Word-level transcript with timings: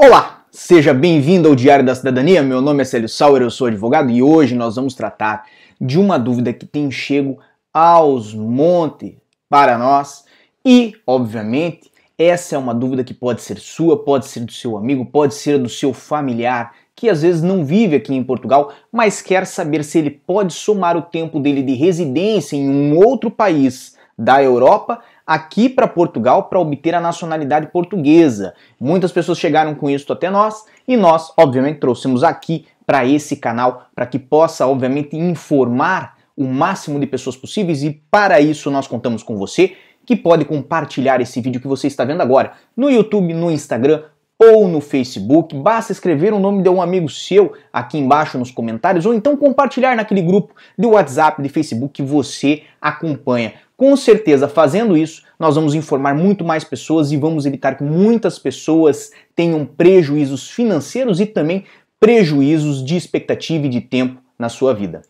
Olá, 0.00 0.44
seja 0.52 0.94
bem-vindo 0.94 1.48
ao 1.48 1.56
Diário 1.56 1.84
da 1.84 1.92
Cidadania. 1.92 2.40
Meu 2.40 2.62
nome 2.62 2.82
é 2.82 2.84
Célio 2.84 3.08
Sauer, 3.08 3.42
eu 3.42 3.50
sou 3.50 3.66
advogado 3.66 4.12
e 4.12 4.22
hoje 4.22 4.54
nós 4.54 4.76
vamos 4.76 4.94
tratar 4.94 5.44
de 5.80 5.98
uma 5.98 6.16
dúvida 6.16 6.52
que 6.52 6.64
tem 6.64 6.88
chego 6.88 7.40
aos 7.74 8.32
montes 8.32 9.16
para 9.50 9.76
nós 9.76 10.24
e, 10.64 10.94
obviamente, 11.04 11.90
essa 12.16 12.54
é 12.54 12.58
uma 12.58 12.72
dúvida 12.72 13.02
que 13.02 13.12
pode 13.12 13.42
ser 13.42 13.58
sua, 13.58 14.04
pode 14.04 14.26
ser 14.26 14.44
do 14.44 14.52
seu 14.52 14.76
amigo, 14.76 15.04
pode 15.04 15.34
ser 15.34 15.58
do 15.58 15.68
seu 15.68 15.92
familiar 15.92 16.72
que 16.94 17.08
às 17.08 17.22
vezes 17.22 17.42
não 17.42 17.64
vive 17.64 17.96
aqui 17.96 18.14
em 18.14 18.22
Portugal, 18.22 18.72
mas 18.92 19.20
quer 19.20 19.44
saber 19.48 19.82
se 19.82 19.98
ele 19.98 20.10
pode 20.10 20.54
somar 20.54 20.96
o 20.96 21.02
tempo 21.02 21.40
dele 21.40 21.60
de 21.60 21.74
residência 21.74 22.54
em 22.54 22.70
um 22.70 22.96
outro 22.96 23.32
país 23.32 23.96
da 24.16 24.40
Europa 24.40 25.00
aqui 25.28 25.68
para 25.68 25.86
Portugal 25.86 26.44
para 26.44 26.58
obter 26.58 26.94
a 26.94 27.00
nacionalidade 27.00 27.66
portuguesa. 27.66 28.54
Muitas 28.80 29.12
pessoas 29.12 29.38
chegaram 29.38 29.74
com 29.74 29.90
isso 29.90 30.10
até 30.10 30.30
nós 30.30 30.64
e 30.88 30.96
nós, 30.96 31.34
obviamente, 31.36 31.80
trouxemos 31.80 32.24
aqui 32.24 32.64
para 32.86 33.04
esse 33.04 33.36
canal 33.36 33.88
para 33.94 34.06
que 34.06 34.18
possa, 34.18 34.66
obviamente, 34.66 35.14
informar 35.14 36.16
o 36.34 36.44
máximo 36.44 36.98
de 36.98 37.06
pessoas 37.06 37.36
possíveis 37.36 37.82
e 37.82 38.02
para 38.10 38.40
isso 38.40 38.70
nós 38.70 38.86
contamos 38.86 39.22
com 39.22 39.36
você 39.36 39.76
que 40.06 40.16
pode 40.16 40.46
compartilhar 40.46 41.20
esse 41.20 41.38
vídeo 41.42 41.60
que 41.60 41.68
você 41.68 41.88
está 41.88 42.06
vendo 42.06 42.22
agora 42.22 42.52
no 42.74 42.88
YouTube, 42.88 43.34
no 43.34 43.50
Instagram 43.50 44.04
ou 44.38 44.66
no 44.66 44.80
Facebook. 44.80 45.54
Basta 45.54 45.92
escrever 45.92 46.32
o 46.32 46.38
nome 46.38 46.62
de 46.62 46.70
um 46.70 46.80
amigo 46.80 47.08
seu 47.10 47.52
aqui 47.70 47.98
embaixo 47.98 48.38
nos 48.38 48.50
comentários 48.50 49.04
ou 49.04 49.12
então 49.12 49.36
compartilhar 49.36 49.94
naquele 49.94 50.22
grupo 50.22 50.54
de 50.78 50.86
WhatsApp, 50.86 51.42
de 51.42 51.50
Facebook 51.50 51.92
que 51.92 52.02
você 52.02 52.62
acompanha. 52.80 53.52
Com 53.78 53.96
certeza, 53.96 54.48
fazendo 54.48 54.96
isso, 54.96 55.22
nós 55.38 55.54
vamos 55.54 55.72
informar 55.72 56.12
muito 56.12 56.44
mais 56.44 56.64
pessoas 56.64 57.12
e 57.12 57.16
vamos 57.16 57.46
evitar 57.46 57.76
que 57.76 57.84
muitas 57.84 58.36
pessoas 58.36 59.12
tenham 59.36 59.64
prejuízos 59.64 60.50
financeiros 60.50 61.20
e 61.20 61.26
também 61.26 61.64
prejuízos 62.00 62.84
de 62.84 62.96
expectativa 62.96 63.66
e 63.66 63.68
de 63.68 63.80
tempo 63.80 64.20
na 64.36 64.48
sua 64.48 64.74
vida. 64.74 65.02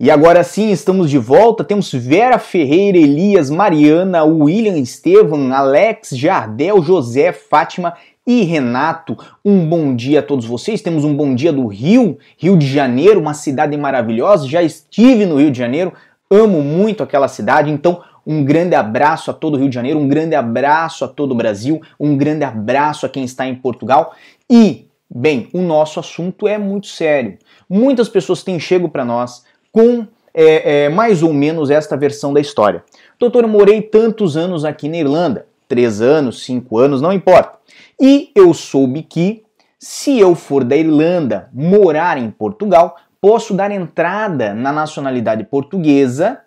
E 0.00 0.10
agora 0.10 0.42
sim, 0.42 0.72
estamos 0.72 1.08
de 1.08 1.18
volta. 1.18 1.62
Temos 1.62 1.92
Vera 1.92 2.36
Ferreira, 2.36 2.98
Elias, 2.98 3.48
Mariana, 3.48 4.24
William 4.24 4.76
Estevam, 4.76 5.54
Alex, 5.54 6.08
Jardel, 6.10 6.82
José, 6.82 7.32
Fátima 7.32 7.94
e 8.26 8.42
Renato. 8.42 9.16
Um 9.44 9.66
bom 9.66 9.94
dia 9.94 10.20
a 10.20 10.22
todos 10.22 10.46
vocês. 10.46 10.80
Temos 10.80 11.04
um 11.04 11.14
bom 11.14 11.34
dia 11.34 11.52
do 11.52 11.66
Rio, 11.66 12.18
Rio 12.36 12.56
de 12.56 12.66
Janeiro, 12.66 13.20
uma 13.20 13.34
cidade 13.34 13.76
maravilhosa. 13.76 14.48
Já 14.48 14.62
estive 14.62 15.26
no 15.26 15.36
Rio 15.36 15.50
de 15.50 15.58
Janeiro, 15.58 15.92
amo 16.30 16.62
muito 16.62 17.02
aquela 17.02 17.28
cidade, 17.28 17.70
então 17.70 18.02
um 18.26 18.44
grande 18.44 18.74
abraço 18.74 19.30
a 19.30 19.34
todo 19.34 19.54
o 19.54 19.58
Rio 19.58 19.68
de 19.68 19.74
Janeiro, 19.74 19.98
um 19.98 20.08
grande 20.08 20.34
abraço 20.34 21.04
a 21.04 21.08
todo 21.08 21.32
o 21.32 21.34
Brasil, 21.34 21.80
um 21.98 22.16
grande 22.16 22.44
abraço 22.44 23.04
a 23.04 23.08
quem 23.08 23.24
está 23.24 23.46
em 23.46 23.54
Portugal. 23.54 24.14
E, 24.48 24.86
bem, 25.10 25.48
o 25.52 25.60
nosso 25.60 25.98
assunto 25.98 26.46
é 26.46 26.56
muito 26.56 26.86
sério. 26.86 27.36
Muitas 27.68 28.08
pessoas 28.08 28.42
têm 28.42 28.60
chego 28.60 28.88
para 28.88 29.04
nós 29.04 29.44
com 29.72 30.06
é, 30.34 30.84
é, 30.84 30.88
mais 30.88 31.22
ou 31.22 31.32
menos 31.32 31.70
esta 31.70 31.96
versão 31.96 32.32
da 32.32 32.40
história. 32.40 32.84
Doutor, 33.18 33.44
eu 33.44 33.48
morei 33.48 33.82
tantos 33.82 34.36
anos 34.36 34.64
aqui 34.64 34.88
na 34.88 34.96
Irlanda, 34.96 35.46
três 35.72 36.02
anos, 36.02 36.44
cinco 36.44 36.76
anos, 36.76 37.00
não 37.00 37.10
importa. 37.10 37.58
E 37.98 38.30
eu 38.36 38.52
soube 38.52 39.02
que, 39.02 39.42
se 39.78 40.18
eu 40.18 40.34
for 40.34 40.64
da 40.64 40.76
Irlanda 40.76 41.48
morar 41.50 42.18
em 42.18 42.30
Portugal, 42.30 42.94
posso 43.18 43.54
dar 43.54 43.70
entrada 43.70 44.52
na 44.52 44.70
nacionalidade 44.70 45.44
portuguesa, 45.44 46.40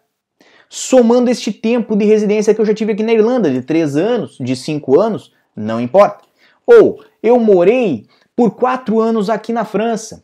somando 0.69 1.31
este 1.31 1.51
tempo 1.51 1.95
de 1.95 2.05
residência 2.05 2.53
que 2.53 2.61
eu 2.61 2.65
já 2.65 2.73
tive 2.75 2.91
aqui 2.91 3.01
na 3.01 3.13
Irlanda, 3.13 3.49
de 3.49 3.63
três 3.63 3.95
anos, 3.95 4.37
de 4.39 4.55
cinco 4.55 5.01
anos, 5.01 5.33
não 5.55 5.81
importa. 5.81 6.23
Ou 6.63 7.03
eu 7.23 7.39
morei 7.39 8.05
por 8.35 8.51
quatro 8.51 8.99
anos 8.99 9.27
aqui 9.27 9.51
na 9.51 9.65
França. 9.65 10.23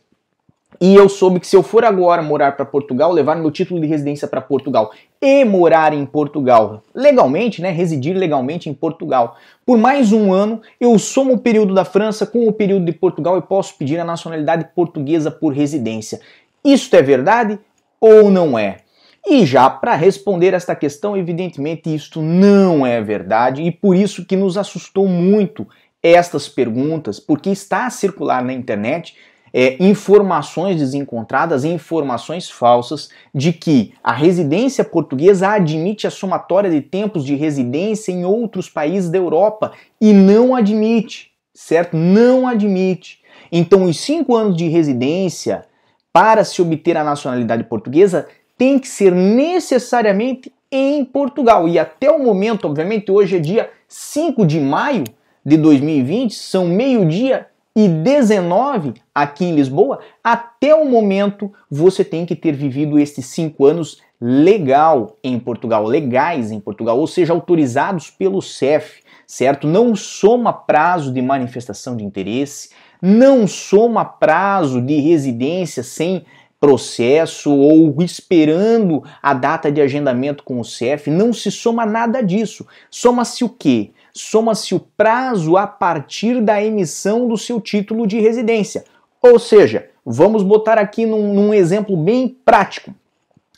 E 0.84 0.96
eu 0.96 1.08
soube 1.08 1.38
que 1.38 1.46
se 1.46 1.54
eu 1.54 1.62
for 1.62 1.84
agora 1.84 2.20
morar 2.22 2.56
para 2.56 2.64
Portugal, 2.64 3.12
levar 3.12 3.36
meu 3.36 3.52
título 3.52 3.80
de 3.80 3.86
residência 3.86 4.26
para 4.26 4.40
Portugal 4.40 4.90
e 5.20 5.44
morar 5.44 5.92
em 5.92 6.04
Portugal 6.04 6.82
legalmente, 6.92 7.62
né, 7.62 7.70
residir 7.70 8.16
legalmente 8.16 8.68
em 8.68 8.74
Portugal, 8.74 9.36
por 9.64 9.78
mais 9.78 10.12
um 10.12 10.32
ano, 10.32 10.60
eu 10.80 10.98
somo 10.98 11.34
o 11.34 11.38
período 11.38 11.72
da 11.72 11.84
França 11.84 12.26
com 12.26 12.48
o 12.48 12.52
período 12.52 12.84
de 12.84 12.90
Portugal 12.90 13.38
e 13.38 13.42
posso 13.42 13.78
pedir 13.78 14.00
a 14.00 14.04
nacionalidade 14.04 14.70
portuguesa 14.74 15.30
por 15.30 15.52
residência. 15.52 16.20
Isto 16.64 16.96
é 16.96 17.02
verdade 17.02 17.60
ou 18.00 18.28
não 18.28 18.58
é? 18.58 18.78
E 19.24 19.46
já 19.46 19.70
para 19.70 19.94
responder 19.94 20.52
esta 20.52 20.74
questão, 20.74 21.16
evidentemente 21.16 21.94
isto 21.94 22.20
não 22.20 22.84
é 22.84 23.00
verdade 23.00 23.62
e 23.62 23.70
por 23.70 23.94
isso 23.94 24.26
que 24.26 24.34
nos 24.34 24.58
assustou 24.58 25.06
muito 25.06 25.64
estas 26.02 26.48
perguntas, 26.48 27.20
porque 27.20 27.50
está 27.50 27.86
a 27.86 27.90
circular 27.90 28.44
na 28.44 28.52
internet 28.52 29.14
é, 29.52 29.76
informações 29.78 30.78
desencontradas, 30.78 31.64
informações 31.64 32.50
falsas 32.50 33.10
de 33.34 33.52
que 33.52 33.92
a 34.02 34.12
residência 34.12 34.84
portuguesa 34.84 35.48
admite 35.48 36.06
a 36.06 36.10
somatória 36.10 36.70
de 36.70 36.80
tempos 36.80 37.24
de 37.24 37.34
residência 37.34 38.12
em 38.12 38.24
outros 38.24 38.68
países 38.68 39.10
da 39.10 39.18
Europa 39.18 39.72
e 40.00 40.12
não 40.12 40.54
admite, 40.54 41.30
certo? 41.54 41.96
Não 41.96 42.46
admite. 42.46 43.20
Então, 43.50 43.84
os 43.84 44.00
cinco 44.00 44.34
anos 44.34 44.56
de 44.56 44.68
residência 44.68 45.64
para 46.12 46.44
se 46.44 46.60
obter 46.60 46.96
a 46.96 47.04
nacionalidade 47.04 47.64
portuguesa 47.64 48.26
tem 48.56 48.78
que 48.78 48.88
ser 48.88 49.12
necessariamente 49.12 50.52
em 50.70 51.04
Portugal. 51.04 51.68
E 51.68 51.78
até 51.78 52.10
o 52.10 52.22
momento, 52.22 52.66
obviamente, 52.66 53.10
hoje 53.10 53.36
é 53.36 53.38
dia 53.38 53.70
5 53.88 54.46
de 54.46 54.58
maio 54.58 55.04
de 55.44 55.56
2020, 55.56 56.34
são 56.34 56.66
meio-dia 56.66 57.46
e 57.74 57.88
19 57.88 58.94
aqui 59.14 59.44
em 59.44 59.54
Lisboa, 59.54 60.00
até 60.22 60.74
o 60.74 60.84
momento 60.84 61.52
você 61.70 62.04
tem 62.04 62.26
que 62.26 62.36
ter 62.36 62.52
vivido 62.52 62.98
esses 62.98 63.26
cinco 63.26 63.66
anos 63.66 64.00
legal 64.20 65.16
em 65.24 65.38
Portugal, 65.38 65.84
legais 65.84 66.52
em 66.52 66.60
Portugal, 66.60 66.98
ou 66.98 67.06
seja, 67.06 67.32
autorizados 67.32 68.08
pelo 68.10 68.40
CEF, 68.40 69.02
certo? 69.26 69.66
Não 69.66 69.96
soma 69.96 70.52
prazo 70.52 71.12
de 71.12 71.20
manifestação 71.20 71.96
de 71.96 72.04
interesse, 72.04 72.70
não 73.00 73.48
soma 73.48 74.04
prazo 74.04 74.80
de 74.80 75.00
residência 75.00 75.82
sem 75.82 76.24
processo 76.60 77.52
ou 77.52 78.00
esperando 78.00 79.02
a 79.20 79.34
data 79.34 79.72
de 79.72 79.80
agendamento 79.80 80.44
com 80.44 80.60
o 80.60 80.64
CEF, 80.64 81.10
não 81.10 81.32
se 81.32 81.50
soma 81.50 81.84
nada 81.84 82.22
disso. 82.22 82.64
Soma-se 82.88 83.42
o 83.42 83.48
quê? 83.48 83.90
Soma-se 84.14 84.74
o 84.74 84.80
prazo 84.80 85.56
a 85.56 85.66
partir 85.66 86.40
da 86.40 86.62
emissão 86.62 87.26
do 87.26 87.36
seu 87.36 87.60
título 87.60 88.06
de 88.06 88.20
residência. 88.20 88.84
Ou 89.20 89.38
seja, 89.38 89.88
vamos 90.04 90.42
botar 90.42 90.78
aqui 90.78 91.06
num, 91.06 91.32
num 91.32 91.54
exemplo 91.54 91.96
bem 91.96 92.28
prático. 92.44 92.94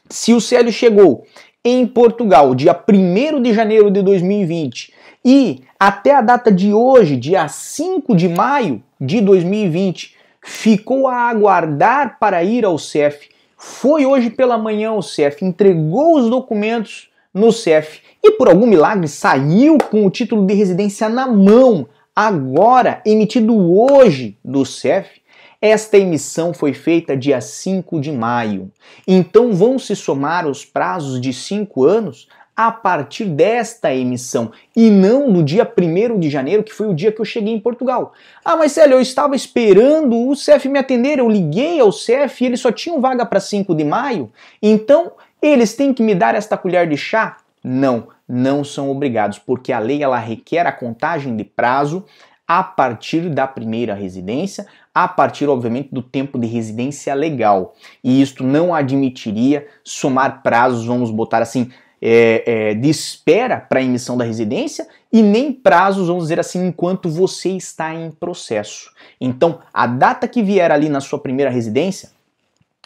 Se 0.08 0.32
o 0.32 0.40
Célio 0.40 0.72
chegou 0.72 1.24
em 1.64 1.86
Portugal 1.86 2.54
dia 2.54 2.78
1 2.88 3.42
de 3.42 3.52
janeiro 3.52 3.90
de 3.90 4.02
2020 4.02 4.92
e 5.24 5.62
até 5.80 6.14
a 6.14 6.20
data 6.20 6.52
de 6.52 6.72
hoje, 6.72 7.16
dia 7.16 7.48
5 7.48 8.14
de 8.14 8.28
maio 8.28 8.82
de 9.00 9.20
2020, 9.22 10.14
ficou 10.42 11.08
a 11.08 11.28
aguardar 11.30 12.18
para 12.18 12.44
ir 12.44 12.64
ao 12.64 12.78
CEF, 12.78 13.30
foi 13.56 14.04
hoje 14.04 14.28
pela 14.28 14.58
manhã 14.58 14.90
ao 14.90 15.00
CEF, 15.00 15.42
entregou 15.42 16.18
os 16.18 16.28
documentos 16.28 17.08
no 17.34 17.50
CEF 17.50 18.00
e 18.22 18.30
por 18.30 18.48
algum 18.48 18.66
milagre 18.66 19.08
saiu 19.08 19.76
com 19.76 20.06
o 20.06 20.10
título 20.10 20.46
de 20.46 20.54
residência 20.54 21.08
na 21.08 21.26
mão, 21.26 21.88
agora 22.14 23.02
emitido 23.04 23.54
hoje 23.54 24.38
do 24.44 24.64
CEF. 24.64 25.20
Esta 25.60 25.98
emissão 25.98 26.54
foi 26.54 26.72
feita 26.72 27.16
dia 27.16 27.40
5 27.40 28.00
de 28.00 28.12
maio. 28.12 28.70
Então 29.08 29.52
vão 29.52 29.78
se 29.78 29.96
somar 29.96 30.46
os 30.46 30.64
prazos 30.64 31.20
de 31.20 31.32
5 31.32 31.84
anos 31.84 32.28
a 32.56 32.70
partir 32.70 33.24
desta 33.24 33.92
emissão 33.94 34.52
e 34.76 34.90
não 34.90 35.32
do 35.32 35.42
dia 35.42 35.66
1 35.66 36.18
de 36.18 36.30
janeiro, 36.30 36.62
que 36.62 36.72
foi 36.72 36.86
o 36.86 36.94
dia 36.94 37.10
que 37.10 37.20
eu 37.20 37.24
cheguei 37.24 37.52
em 37.52 37.60
Portugal. 37.60 38.12
Ah, 38.44 38.56
mas 38.56 38.76
eu 38.76 39.00
estava 39.00 39.34
esperando 39.34 40.28
o 40.28 40.36
CEF 40.36 40.68
me 40.68 40.78
atender, 40.78 41.18
eu 41.18 41.28
liguei 41.28 41.80
ao 41.80 41.90
CEF 41.90 42.42
e 42.42 42.46
eles 42.46 42.60
só 42.60 42.70
tinham 42.70 43.00
vaga 43.00 43.26
para 43.26 43.40
5 43.40 43.74
de 43.74 43.84
maio, 43.84 44.30
então 44.62 45.12
eles 45.42 45.74
têm 45.74 45.92
que 45.92 46.02
me 46.02 46.14
dar 46.14 46.34
esta 46.34 46.56
colher 46.56 46.88
de 46.88 46.96
chá? 46.96 47.36
Não, 47.62 48.08
não 48.28 48.62
são 48.62 48.90
obrigados, 48.90 49.38
porque 49.38 49.72
a 49.72 49.78
lei 49.78 50.02
ela 50.02 50.18
requer 50.18 50.66
a 50.66 50.72
contagem 50.72 51.36
de 51.36 51.44
prazo 51.44 52.04
a 52.46 52.62
partir 52.62 53.30
da 53.30 53.46
primeira 53.46 53.94
residência, 53.94 54.66
a 54.94 55.08
partir, 55.08 55.48
obviamente, 55.48 55.88
do 55.90 56.02
tempo 56.02 56.38
de 56.38 56.46
residência 56.46 57.14
legal. 57.14 57.74
E 58.02 58.20
isto 58.20 58.44
não 58.44 58.74
admitiria 58.74 59.66
somar 59.82 60.42
prazos, 60.42 60.86
vamos 60.86 61.10
botar 61.10 61.42
assim, 61.42 61.70
é, 62.06 62.42
é, 62.46 62.74
de 62.74 62.90
espera 62.90 63.58
para 63.58 63.80
a 63.80 63.82
emissão 63.82 64.14
da 64.14 64.24
residência 64.24 64.86
e 65.10 65.22
nem 65.22 65.50
prazos, 65.50 66.08
vamos 66.08 66.24
dizer 66.24 66.38
assim, 66.38 66.66
enquanto 66.66 67.08
você 67.08 67.48
está 67.48 67.94
em 67.94 68.10
processo. 68.10 68.90
Então, 69.18 69.60
a 69.72 69.86
data 69.86 70.28
que 70.28 70.42
vier 70.42 70.70
ali 70.70 70.90
na 70.90 71.00
sua 71.00 71.18
primeira 71.18 71.50
residência, 71.50 72.10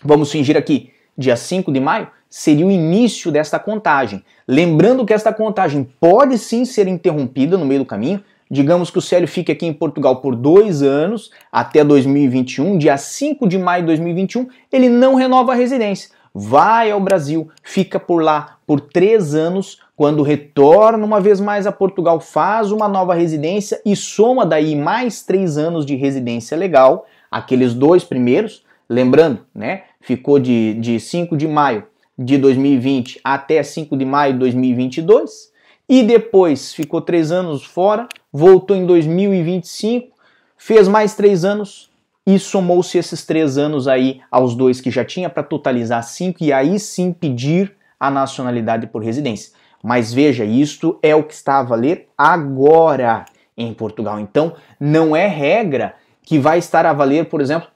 vamos 0.05 0.31
fingir 0.31 0.56
aqui, 0.56 0.93
dia 1.17 1.35
5 1.35 1.73
de 1.73 1.81
maio, 1.81 2.06
seria 2.31 2.65
o 2.65 2.70
início 2.70 3.32
desta 3.32 3.59
contagem. 3.59 4.23
Lembrando 4.47 5.05
que 5.05 5.12
esta 5.12 5.32
contagem 5.32 5.88
pode 5.99 6.38
sim 6.38 6.65
ser 6.65 6.87
interrompida 6.87 7.59
no 7.59 7.65
meio 7.65 7.81
do 7.81 7.87
caminho. 7.87 8.23
Digamos 8.49 8.88
que 8.88 8.99
o 8.99 9.03
Célio 9.03 9.26
fique 9.26 9.50
aqui 9.50 9.67
em 9.67 9.73
Portugal 9.73 10.20
por 10.20 10.37
dois 10.37 10.81
anos, 10.81 11.32
até 11.50 11.82
2021, 11.82 12.79
dia 12.79 12.97
5 12.97 13.49
de 13.49 13.59
maio 13.59 13.82
de 13.82 13.88
2021, 13.88 14.49
ele 14.73 14.88
não 14.88 15.17
renova 15.17 15.53
a 15.53 15.56
residência. 15.56 16.11
Vai 16.40 16.93
ao 16.93 17.00
Brasil, 17.00 17.49
fica 17.64 17.99
por 17.99 18.23
lá 18.23 18.58
por 18.64 18.81
três 18.81 19.35
anos, 19.35 19.81
quando 19.96 20.23
retorna 20.23 21.05
uma 21.05 21.20
vez 21.20 21.40
mais 21.40 21.67
a 21.67 21.73
Portugal, 21.73 22.20
faz 22.20 22.70
uma 22.70 22.87
nova 22.87 23.12
residência 23.12 23.81
e 23.85 23.96
soma 23.96 24.46
daí 24.46 24.76
mais 24.76 25.23
três 25.23 25.58
anos 25.58 25.85
de 25.85 25.96
residência 25.96 26.56
legal, 26.56 27.06
aqueles 27.29 27.75
dois 27.75 28.05
primeiros, 28.05 28.64
lembrando, 28.88 29.40
né? 29.52 29.82
Ficou 30.00 30.38
de, 30.38 30.75
de 30.75 31.00
5 31.00 31.37
de 31.37 31.49
maio 31.49 31.82
de 32.17 32.38
2020 32.38 33.20
até 33.25 33.61
5 33.61 33.96
de 33.96 34.05
maio 34.05 34.34
de 34.34 34.38
2022 34.38 35.50
e 35.88 36.05
depois 36.05 36.73
ficou 36.73 37.00
três 37.00 37.32
anos 37.32 37.64
fora, 37.64 38.06
voltou 38.32 38.76
em 38.76 38.87
2025, 38.87 40.14
fez 40.56 40.87
mais 40.87 41.17
três 41.17 41.44
anos 41.44 41.91
e 42.28 42.38
somou-se 42.38 42.98
esses 42.98 43.25
três 43.25 43.56
anos 43.56 43.88
aí 43.88 44.20
aos 44.30 44.54
dois 44.54 44.80
que 44.80 44.90
já 44.90 45.04
tinha 45.04 45.30
para 45.30 45.42
totalizar 45.42 46.02
cinco 46.04 46.44
e 46.44 46.52
aí 46.52 46.78
sim 46.78 47.12
pedir 47.12 47.75
a 47.98 48.10
nacionalidade 48.10 48.86
por 48.86 49.02
residência. 49.02 49.52
Mas 49.82 50.12
veja, 50.12 50.44
isto 50.44 50.98
é 51.02 51.14
o 51.14 51.25
que 51.25 51.32
está 51.32 51.58
a 51.58 51.62
valer 51.62 52.08
agora 52.16 53.25
em 53.56 53.72
Portugal. 53.72 54.20
Então, 54.20 54.54
não 54.78 55.16
é 55.16 55.26
regra 55.26 55.94
que 56.22 56.38
vai 56.38 56.58
estar 56.58 56.84
a 56.84 56.92
valer, 56.92 57.25
por 57.25 57.40
exemplo, 57.40 57.69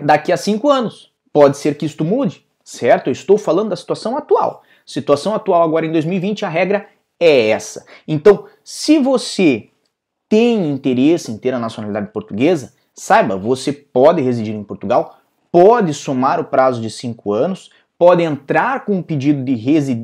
daqui 0.00 0.32
a 0.32 0.36
cinco 0.36 0.70
anos. 0.70 1.12
Pode 1.32 1.58
ser 1.58 1.76
que 1.76 1.84
isto 1.84 2.04
mude 2.04 2.46
certo? 2.64 3.08
Eu 3.08 3.12
estou 3.12 3.36
falando 3.36 3.70
da 3.70 3.76
situação 3.76 4.16
atual. 4.16 4.62
Situação 4.86 5.34
atual 5.34 5.62
agora 5.62 5.86
em 5.86 5.92
2020, 5.92 6.44
a 6.44 6.48
regra 6.48 6.88
é 7.18 7.48
essa. 7.48 7.84
Então, 8.06 8.46
se 8.64 8.98
você 8.98 9.68
tem 10.28 10.70
interesse 10.70 11.30
em 11.30 11.38
ter 11.38 11.54
a 11.54 11.58
nacionalidade 11.58 12.10
portuguesa, 12.12 12.74
saiba, 12.94 13.36
você 13.36 13.72
pode 13.72 14.20
residir 14.20 14.54
em 14.54 14.64
Portugal, 14.64 15.18
pode 15.50 15.92
somar 15.94 16.40
o 16.40 16.44
prazo 16.44 16.80
de 16.80 16.90
cinco 16.90 17.32
anos, 17.32 17.70
pode 17.98 18.22
entrar 18.22 18.84
com 18.84 18.96
um 18.96 19.02
pedido 19.02 19.44
de, 19.44 19.54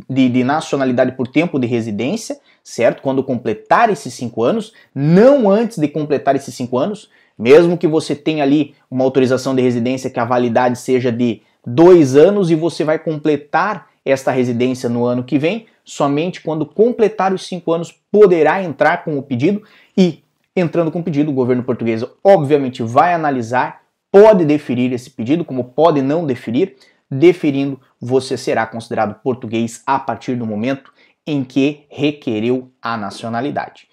de, 0.08 0.28
de, 0.28 0.44
nacionalidade 0.44 1.12
por 1.12 1.26
tempo 1.26 1.58
de 1.58 1.66
residência, 1.66 2.38
certo? 2.62 3.02
Quando 3.02 3.24
completar 3.24 3.90
esses 3.90 4.14
cinco 4.14 4.44
anos, 4.44 4.72
não 4.94 5.50
antes 5.50 5.78
de 5.78 5.88
completar 5.88 6.36
esses 6.36 6.54
cinco 6.54 6.78
anos, 6.78 7.10
mesmo 7.36 7.76
que 7.76 7.88
você 7.88 8.14
tenha 8.14 8.42
ali 8.44 8.74
uma 8.90 9.04
autorização 9.04 9.54
de 9.54 9.62
residência 9.62 10.10
que 10.10 10.20
a 10.20 10.24
validade 10.24 10.78
seja 10.78 11.10
de 11.10 11.42
dois 11.66 12.14
anos 12.16 12.50
e 12.50 12.54
você 12.54 12.84
vai 12.84 12.98
completar 12.98 13.88
esta 14.04 14.30
residência 14.30 14.88
no 14.88 15.04
ano 15.04 15.24
que 15.24 15.38
vem. 15.38 15.66
Somente 15.84 16.40
quando 16.40 16.66
completar 16.66 17.32
os 17.32 17.46
cinco 17.46 17.72
anos 17.72 17.92
poderá 18.10 18.62
entrar 18.62 19.04
com 19.04 19.18
o 19.18 19.22
pedido 19.22 19.62
e, 19.96 20.22
entrando 20.54 20.90
com 20.90 21.02
pedido, 21.02 21.30
o 21.30 21.34
governo 21.34 21.62
português 21.62 22.04
obviamente 22.22 22.82
vai 22.82 23.14
analisar, 23.14 23.82
pode 24.10 24.44
deferir 24.44 24.92
esse 24.92 25.10
pedido, 25.10 25.44
como 25.44 25.64
pode 25.64 26.02
não 26.02 26.26
deferir. 26.26 26.76
Deferindo, 27.10 27.80
você 28.00 28.36
será 28.36 28.66
considerado 28.66 29.20
português 29.22 29.82
a 29.86 29.98
partir 29.98 30.34
do 30.36 30.46
momento 30.46 30.92
em 31.26 31.42
que 31.44 31.86
requereu 31.88 32.70
a 32.82 32.96
nacionalidade. 32.96 33.88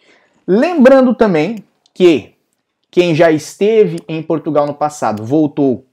Lembrando 0.47 1.13
também 1.13 1.63
que 1.93 2.33
quem 2.91 3.15
já 3.15 3.31
esteve 3.31 3.99
em 4.07 4.21
Portugal 4.21 4.65
no 4.65 4.73
passado 4.73 5.23
voltou 5.23 5.85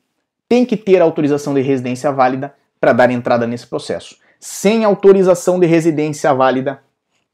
tem 0.48 0.64
que 0.64 0.76
ter 0.76 1.00
autorização 1.00 1.54
de 1.54 1.60
residência 1.60 2.12
válida 2.12 2.54
para 2.78 2.92
dar 2.92 3.10
entrada 3.10 3.46
nesse 3.46 3.66
processo. 3.66 4.16
Sem 4.38 4.84
autorização 4.84 5.58
de 5.58 5.66
residência 5.66 6.32
válida, 6.34 6.82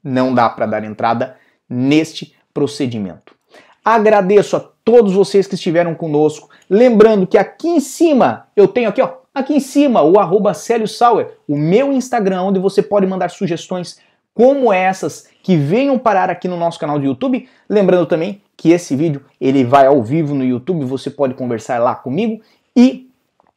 não 0.03 0.33
dá 0.33 0.49
para 0.49 0.65
dar 0.65 0.83
entrada 0.83 1.35
neste 1.67 2.35
procedimento. 2.53 3.35
Agradeço 3.83 4.55
a 4.55 4.59
todos 4.59 5.13
vocês 5.13 5.47
que 5.47 5.55
estiveram 5.55 5.95
conosco. 5.95 6.49
Lembrando 6.69 7.25
que 7.25 7.37
aqui 7.37 7.67
em 7.67 7.79
cima, 7.79 8.47
eu 8.55 8.67
tenho 8.67 8.89
aqui, 8.89 9.01
ó, 9.01 9.13
aqui 9.33 9.53
em 9.55 9.59
cima, 9.59 10.01
o 10.01 10.19
arroba 10.19 10.53
Célio 10.53 10.87
Sauer, 10.87 11.37
o 11.47 11.57
meu 11.57 11.93
Instagram, 11.93 12.43
onde 12.43 12.59
você 12.59 12.81
pode 12.81 13.07
mandar 13.07 13.29
sugestões 13.29 13.99
como 14.33 14.71
essas 14.71 15.27
que 15.43 15.55
venham 15.55 15.97
parar 15.97 16.29
aqui 16.29 16.47
no 16.47 16.57
nosso 16.57 16.79
canal 16.79 16.99
do 16.99 17.05
YouTube. 17.05 17.49
Lembrando 17.67 18.05
também 18.05 18.41
que 18.55 18.71
esse 18.71 18.95
vídeo 18.95 19.25
ele 19.39 19.63
vai 19.63 19.87
ao 19.87 20.03
vivo 20.03 20.35
no 20.35 20.43
YouTube, 20.43 20.85
você 20.85 21.09
pode 21.09 21.33
conversar 21.33 21.79
lá 21.79 21.95
comigo 21.95 22.41
e 22.75 23.09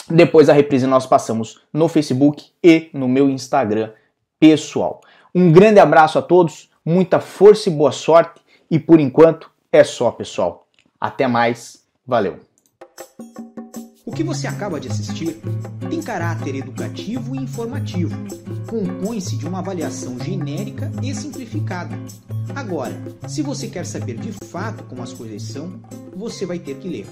depois 0.09 0.49
a 0.49 0.53
reprise 0.53 0.87
nós 0.87 1.07
passamos 1.07 1.61
no 1.73 1.89
Facebook 1.89 2.47
e 2.63 2.91
no 2.93 3.09
meu 3.09 3.31
Instagram 3.31 3.91
pessoal. 4.41 5.01
Um 5.35 5.53
grande 5.53 5.79
abraço 5.79 6.19
a 6.19 6.23
todos, 6.23 6.71
muita 6.85 7.21
força 7.21 7.69
e 7.69 7.73
boa 7.73 7.93
sorte 7.93 8.42
e 8.73 8.79
por 8.79 8.99
enquanto 8.99 9.51
é 9.71 9.85
só, 9.85 10.11
pessoal. 10.11 10.67
Até 10.99 11.29
mais, 11.29 11.83
valeu. 12.07 12.41
O 14.07 14.11
que 14.11 14.25
você 14.25 14.47
acaba 14.47 14.81
de 14.81 14.89
assistir 14.89 15.39
tem 15.91 16.01
caráter 16.01 16.55
educativo 16.55 17.37
e 17.37 17.39
informativo. 17.39 18.17
Compõe-se 18.67 19.37
de 19.37 19.47
uma 19.47 19.59
avaliação 19.59 20.19
genérica 20.19 20.91
e 21.03 21.15
simplificada. 21.15 21.95
Agora, 22.57 22.95
se 23.29 23.43
você 23.43 23.69
quer 23.69 23.85
saber 23.85 24.17
de 24.17 24.33
fato 24.47 24.85
como 24.85 25.03
as 25.03 25.13
coisas 25.13 25.43
são, 25.43 25.79
você 26.17 26.47
vai 26.47 26.59
ter 26.59 26.79
que 26.79 26.89
ler. 26.89 27.07